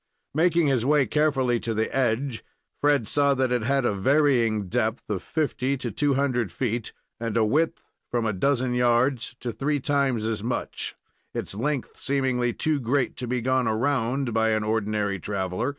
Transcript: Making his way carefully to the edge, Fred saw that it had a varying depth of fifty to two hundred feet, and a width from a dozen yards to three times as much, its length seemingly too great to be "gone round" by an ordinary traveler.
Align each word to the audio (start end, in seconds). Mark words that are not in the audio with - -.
Making 0.33 0.65
his 0.65 0.83
way 0.83 1.05
carefully 1.05 1.59
to 1.59 1.75
the 1.75 1.95
edge, 1.95 2.43
Fred 2.79 3.07
saw 3.07 3.35
that 3.35 3.51
it 3.51 3.61
had 3.61 3.85
a 3.85 3.93
varying 3.93 4.67
depth 4.67 5.07
of 5.11 5.21
fifty 5.21 5.77
to 5.77 5.91
two 5.91 6.15
hundred 6.15 6.51
feet, 6.51 6.91
and 7.19 7.37
a 7.37 7.45
width 7.45 7.83
from 8.09 8.25
a 8.25 8.33
dozen 8.33 8.73
yards 8.73 9.35
to 9.41 9.51
three 9.51 9.79
times 9.79 10.25
as 10.25 10.41
much, 10.43 10.95
its 11.35 11.53
length 11.53 11.97
seemingly 11.97 12.51
too 12.51 12.79
great 12.79 13.15
to 13.17 13.27
be 13.27 13.41
"gone 13.41 13.67
round" 13.67 14.33
by 14.33 14.49
an 14.49 14.63
ordinary 14.63 15.19
traveler. 15.19 15.69